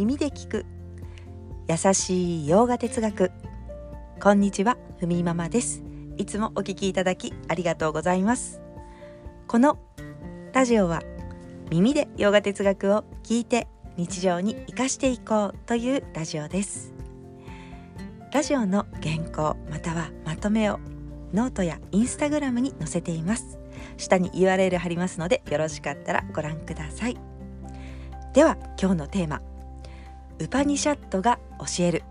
[0.00, 0.64] 耳で聞く。
[1.68, 3.30] 優しいヨーガ哲学。
[4.18, 5.82] こんにちはふみママです。
[6.16, 8.62] いつもお聞きいただきありがとうございます。
[9.46, 9.78] この
[10.54, 11.02] ラジオは
[11.68, 13.68] 耳でヨーガ哲学を聞いて
[13.98, 16.94] 日常に生かしていこうというラジオです。
[18.32, 20.80] ラジオの原稿またはまとめを
[21.34, 23.58] ノートやインスタグラムに載せています。
[23.98, 27.18] 下に URL 貼りますのでよろしかったらご覧ください。
[28.32, 29.49] では今日のテーマ。
[30.40, 32.02] ウパニシャットが教える。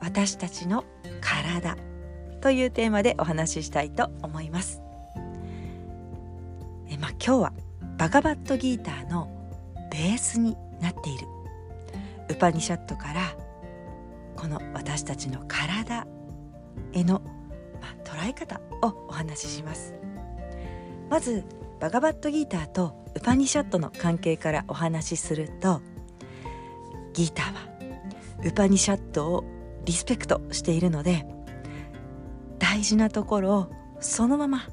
[0.00, 0.84] 私たちの
[1.20, 1.76] 体。
[2.40, 4.80] というテーマでお話ししたいと思います。
[6.88, 7.52] え、まあ、今日は
[7.98, 9.28] バガバットギーターの
[9.90, 11.26] ベースになっている。
[12.30, 13.36] ウパニシャットから
[14.36, 16.06] この私たちの体
[16.92, 17.20] への、
[17.80, 19.94] まあ、捉え方をお話しします。
[21.10, 21.44] まず
[21.80, 25.82] バガバットギーターとウパニシャットの関係からお話しすると
[27.18, 27.60] ギーターは
[28.44, 29.44] ウパニシャットを
[29.84, 31.26] リスペクトしているので
[32.60, 34.68] 大事なところをそのまま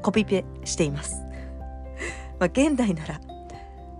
[0.00, 1.22] コピペしています。
[2.40, 3.20] まあ現代なら、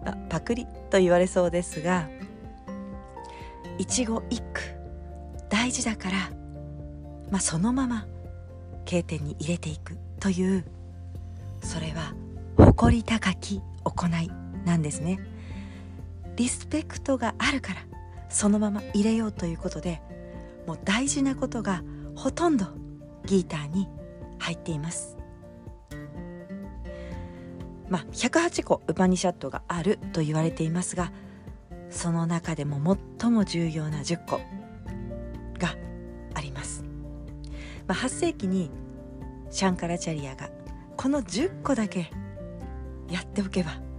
[0.02, 2.08] まあ、パクリと言われそうですが
[3.76, 4.62] 一語一句
[5.50, 6.16] 大事だから、
[7.30, 8.06] まあ、そのまま
[8.86, 10.64] 経典に入れていくという
[11.62, 12.14] それは
[12.56, 14.30] 誇り高き行い
[14.64, 15.18] なんですね。
[16.40, 17.80] リスペクトがあるから
[18.30, 20.00] そのまま入れようということで
[20.66, 21.82] もう大事なことが
[22.16, 22.64] ほとんど
[23.26, 23.86] ギターに
[24.38, 25.18] 入っています。
[27.90, 31.12] まあ108個ウパニシャットがあると言われていますが
[31.90, 34.36] その中でも最も重要な10個
[35.58, 35.76] が
[36.32, 36.84] あります、
[37.86, 38.70] まあ、8世紀に
[39.50, 40.48] シャンカラチャリアが
[40.96, 42.10] この10個だけ
[43.10, 43.89] やっておけば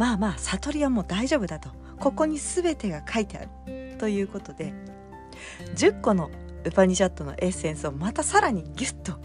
[0.00, 4.72] まあまあ悟りはもう大丈夫だとここに全てが書いてあるということで
[5.74, 6.30] 10個の
[6.64, 9.20] ウパニシャットのエッセンスをまたさらにギュッと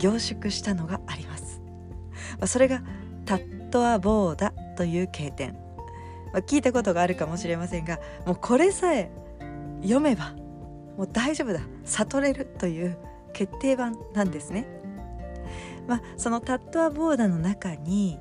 [0.00, 1.60] 凝縮したのがあります。
[2.40, 2.82] まあ、それが
[3.24, 5.52] タットアボーダという経典、
[6.32, 9.12] まあ、聞いたことがあるかもしれませんがもうこれさえ
[9.82, 10.34] 読めば
[10.96, 12.98] もう大丈夫だ悟れるという
[13.32, 14.66] 決定版なんですね。
[15.86, 18.18] まあ、そのタットアボーダの中に、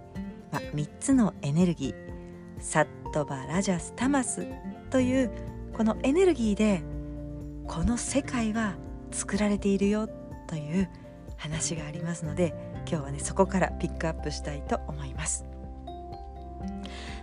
[0.60, 2.16] 3つのエネルギー
[2.60, 4.48] サットバラジャスタマス
[4.90, 5.32] という
[5.74, 6.84] このエネルギーで
[7.68, 8.76] この世界は
[9.12, 10.08] 作られているよ
[10.48, 10.90] という
[11.38, 12.54] 話がありますので
[12.88, 15.46] 今日はねそこからピックアップしたいと思います。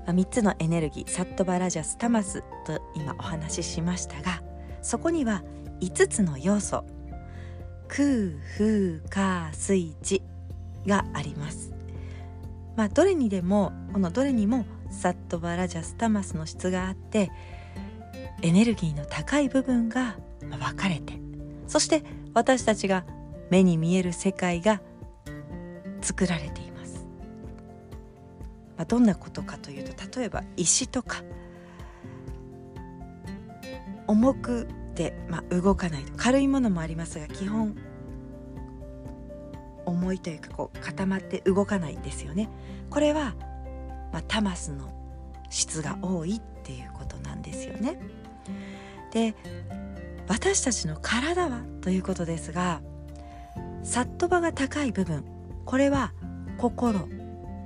[0.06, 4.42] ま、3つのエネルギーサットバラジャスタマスと今お話ししましたが
[4.82, 5.42] そこには
[5.80, 6.84] 5つの要素
[7.88, 10.22] 空風火水地
[10.86, 11.81] があります。
[12.76, 17.30] まあ、どれにでもこのどれにもサットバラジャスタマスの質があって
[18.42, 21.20] エネルギーの高い部分が分かれて
[21.66, 22.02] そして
[22.34, 23.04] 私たちが
[23.50, 24.80] 目に見える世界が
[26.00, 27.06] 作られています、
[28.76, 31.22] まあ、どんなことかというと例えば石とか
[34.06, 37.76] 重くて、まあ、動かない軽いものもありますが基本
[40.02, 42.48] 重いというかこう固まって動かないんですよね。
[42.90, 43.34] これは、
[44.12, 44.92] まあ、タマスの
[45.48, 47.98] 質が多いっていうことなんですよね。
[49.12, 49.34] で
[50.28, 52.80] 私たちの体はということですが
[53.82, 55.24] サットバが高い部分
[55.64, 56.12] これは
[56.58, 57.08] 心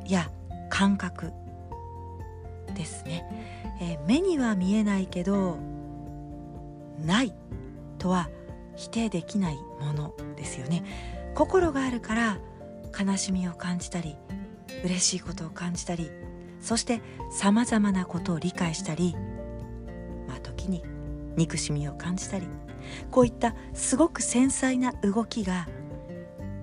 [0.06, 0.30] や
[0.68, 1.32] 感覚
[2.74, 3.24] ですね、
[3.80, 5.58] えー、目には見えないけど
[7.04, 7.32] ない
[7.98, 8.28] とは
[8.74, 11.15] 否定できないものですよね。
[11.36, 12.38] 心があるから
[12.98, 14.16] 悲しみを感じたり
[14.84, 16.10] 嬉しいことを感じたり
[16.62, 19.14] そしてさまざまなことを理解したり
[20.26, 20.82] まあ時に
[21.36, 22.48] 憎しみを感じたり
[23.10, 25.68] こういったすごく繊細な動きが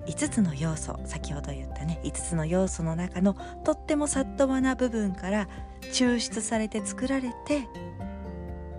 [0.06, 5.48] 5つの要素先ほど言ったね5つの要素の中のとってもさっとばな部分から
[5.92, 7.68] 抽出されて作られて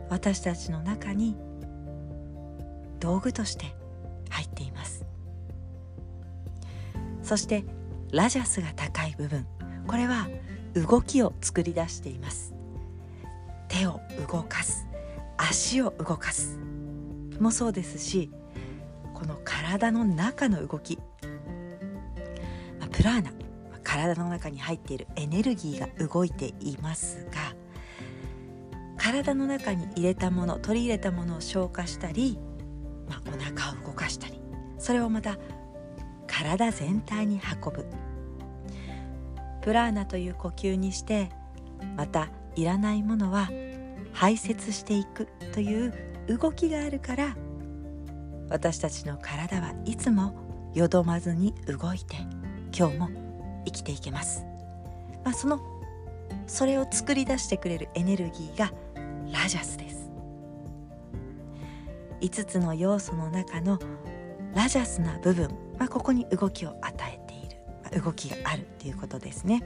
[0.09, 1.37] 私たちの中に
[2.99, 3.73] 道具として
[4.29, 5.14] 入っています。
[7.25, 7.65] そして
[8.11, 9.47] ラジャスが高い部分。
[9.87, 10.27] これは
[10.75, 12.53] 動きを作り出しています。
[13.67, 13.99] 手を
[14.31, 14.85] 動かす。
[15.35, 16.59] 足を動かす。
[17.39, 18.31] もそうですし
[19.13, 20.99] この体の中の動き、
[22.91, 23.31] プラーナ。
[23.83, 27.55] 体の中に入っているエネルギーが動いていますが
[28.97, 32.39] 体の中に入れたもの取り入れたものを消化したり、
[33.07, 34.41] まあ、お腹を動かしたり。
[34.77, 35.37] それをまた
[36.37, 37.85] 体全体に運ぶ。
[39.61, 41.29] プラーナという呼吸にして
[41.95, 43.49] またいらないものは
[44.11, 45.93] 排泄していくという
[46.27, 47.35] 動きがあるから
[48.49, 52.17] 私たちの体はいつもよどまずに動いて
[52.77, 53.09] 今日も
[53.65, 54.45] 生きていけます、
[55.23, 55.59] まあ、その
[56.45, 58.71] それを作り出してくれるエネルギーが
[59.33, 60.11] ラジャスです。
[62.21, 63.79] 5つの要素の中の
[64.55, 69.61] ラジャスな部分、まあ、ここに動きを与えている、まあ、動きがあるっていうことですね。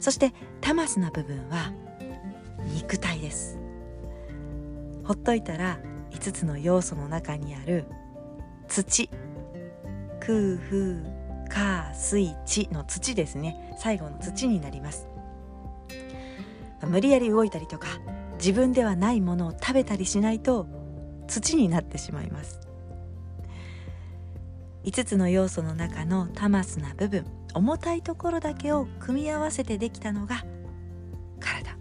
[0.00, 1.72] そしてタマスな部分は
[2.74, 3.58] 肉体です。
[5.04, 5.80] ほっといたら
[6.12, 7.84] 5つの要素の中にある
[8.68, 9.10] 土。
[10.20, 11.02] 空風
[11.48, 13.74] 火水地の土ですね。
[13.78, 15.08] 最後の土になります。
[16.86, 17.88] 無理やり動いたりとか
[18.38, 20.66] 自分ではないものを食べたりしないと
[21.26, 22.67] 土になってしまいます。
[24.84, 30.44] 5つの要素の中のタマスな部分重たいところだけを組み合わせてできたのが
[31.40, 31.72] 体、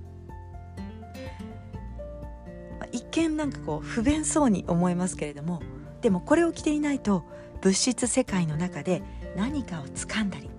[2.79, 5.61] まあ、一見なんかこう不便そうに思えますけれども
[6.01, 7.23] でもこれを着ていないと
[7.61, 9.01] 物質世界の中で
[9.35, 10.49] 何かを掴んだり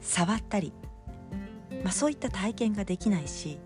[0.00, 0.72] 触ったり、
[1.84, 3.58] まあ、そういった体験ができないし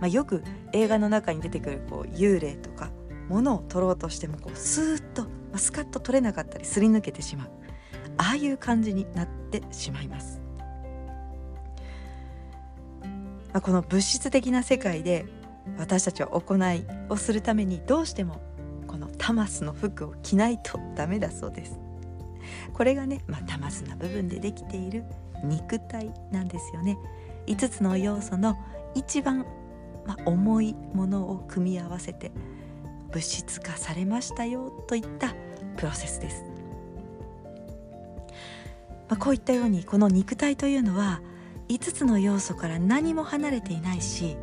[0.00, 2.90] まあ、よく映画の中に出てくるこう幽霊とか
[3.28, 5.26] 物を取ろうとしてもこうスーッと、
[5.58, 7.50] スカッと取れなかったりすり抜けてしまう
[8.16, 10.40] ああいう感じになってしまいます。
[13.52, 15.26] まあ、この物質的な世界で
[15.78, 18.40] 私たちは行いをするためにどうしても
[18.88, 21.78] このタマスの服を着ないとダメだそうです。
[22.72, 25.04] これがね、まあ、タマスな部分でできている
[25.44, 26.96] 肉体なんですよね。
[27.46, 28.56] 5つの要素の
[28.94, 29.46] 一番
[30.06, 32.30] まあ、重いものを組み合わせて
[33.12, 35.34] 物質化されましたよといった
[35.76, 36.44] プロセスです。
[39.08, 41.20] まあ、こういったようにこの肉体というのは
[41.68, 44.36] 5つの要素から何も離れていないし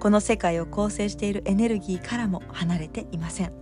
[0.00, 3.52] この世界を構成しているエネルギーからも離れていません。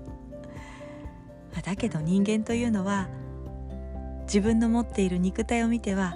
[1.55, 3.09] まだけど人間というのは
[4.23, 6.15] 自分の持っている肉体を見ては、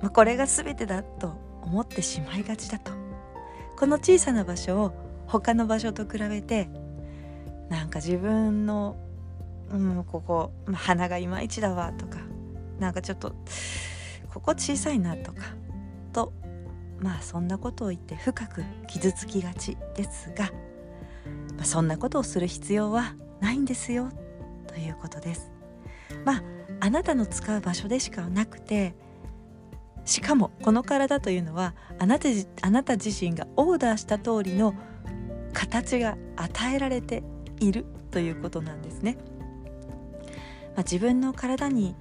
[0.00, 2.92] まあ、これが全てだと思ってしまいがちだと
[3.76, 4.92] この小さな場所を
[5.26, 6.68] 他の場所と比べて
[7.68, 8.96] なんか自分の、
[9.70, 12.18] うん、ここ、まあ、鼻がいまいちだわとか
[12.78, 13.34] なんかちょっと
[14.32, 15.42] ここ小さいなとか
[16.12, 16.32] と
[17.00, 20.50] まあそんなことを言って深く傷つきがちですが、
[21.56, 24.10] まあ、そんなことをする必要はないんですよ
[24.66, 25.50] ということです。
[26.24, 26.42] まあ
[26.80, 28.94] あなたの使う場所でしかなくて
[30.04, 32.28] しかもこの体というのはあなた
[32.62, 34.74] あなた自身がオーダーした通りの
[35.52, 37.22] 形が与えられて
[37.60, 39.16] いるということなんですね。
[40.76, 41.96] まあ、自分の体に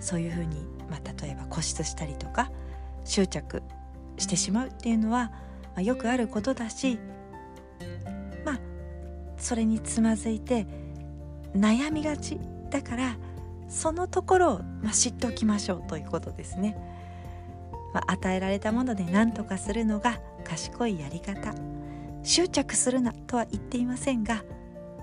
[0.00, 2.52] そういうふうに、まあ、例えば固執したりとか
[3.04, 3.62] 執着
[4.18, 5.30] してしまうっていうのは、
[5.64, 6.98] まあ、よくあることだし
[8.44, 8.60] まあ
[9.38, 10.66] それにつまずいて
[11.56, 12.38] 悩みがち
[12.70, 13.16] だから
[13.68, 16.76] そのところを、まあ、知っておきましょうということですね。
[17.92, 21.54] まあ、与えられたもので何とかするのが賢いやり方
[22.22, 24.44] 執着するなとは言っていませんが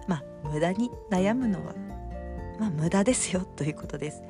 [0.07, 1.73] まあ無駄に悩むのは
[2.59, 4.23] まあ無駄ですよということです。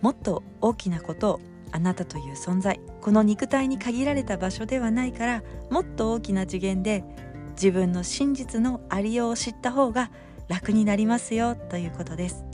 [0.00, 1.40] もっと大きなことを
[1.70, 7.04] あなたという存在この肉体に限られた場所ではないからもっと大きな次元で
[7.52, 10.10] 自分の真実のありようを知った方が
[10.48, 12.44] 楽になりますよということです。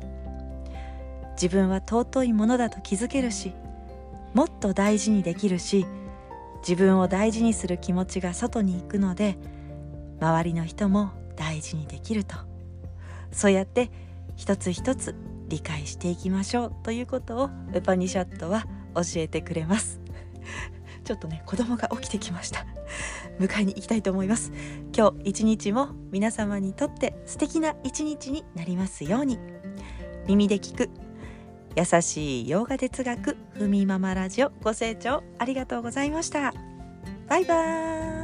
[1.40, 3.52] 自分は尊いものだと気づけるし
[4.35, 5.87] もっと大事にできるし
[6.61, 9.38] 自分を大事にする気持ちが外に行くので
[10.21, 12.48] 周りの人も大事にできると。
[13.33, 13.91] そうやって
[14.37, 15.15] 一つ一つ
[15.49, 20.01] 理解していきましょうということをウパニシャットは教えてくれます。
[21.05, 22.67] ちょっとね子供が起きてきました。
[23.41, 24.53] 迎えに行きたいと思います。
[24.97, 29.39] 今日一日も皆様にとって素敵な一日になりますように。
[30.27, 30.91] 耳で聞く
[31.75, 36.53] 優しい洋画哲学ふみママラジオご清聴ありがとうございました。
[37.29, 38.18] バイバーイ。